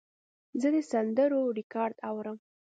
زه 0.61 0.67
د 0.73 0.77
سندرو 0.91 1.41
ریکارډ 1.57 1.95
اورم. 2.09 2.37